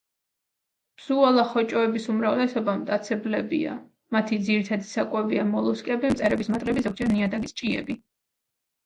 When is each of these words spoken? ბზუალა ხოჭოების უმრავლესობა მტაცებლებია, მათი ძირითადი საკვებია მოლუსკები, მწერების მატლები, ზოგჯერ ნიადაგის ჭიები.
ბზუალა 0.99 1.41
ხოჭოების 1.49 2.07
უმრავლესობა 2.13 2.73
მტაცებლებია, 2.79 3.73
მათი 4.17 4.39
ძირითადი 4.47 4.87
საკვებია 4.93 5.45
მოლუსკები, 5.51 6.11
მწერების 6.15 6.51
მატლები, 6.55 6.85
ზოგჯერ 6.87 7.13
ნიადაგის 7.13 7.55
ჭიები. 7.63 7.99